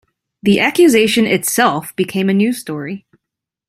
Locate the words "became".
1.95-2.27